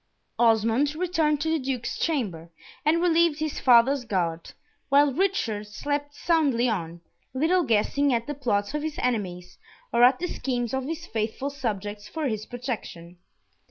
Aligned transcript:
Osmond 0.39 0.95
returned 0.95 1.39
to 1.41 1.49
the 1.51 1.59
Duke's 1.59 1.99
chamber, 1.99 2.49
and 2.83 3.03
relieved 3.03 3.37
his 3.37 3.59
father's 3.59 4.03
guard, 4.03 4.53
while 4.89 5.13
Richard 5.13 5.67
slept 5.67 6.15
soundly 6.15 6.67
on, 6.67 7.01
little 7.35 7.61
guessing 7.61 8.11
at 8.11 8.25
the 8.25 8.33
plots 8.33 8.73
of 8.73 8.81
his 8.81 8.97
enemies, 8.97 9.59
or 9.93 10.03
at 10.03 10.17
the 10.17 10.25
schemes 10.25 10.73
of 10.73 10.85
his 10.85 11.05
faithful 11.05 11.51
subjects 11.51 12.07
for 12.07 12.27
his 12.27 12.47
protection. 12.47 13.19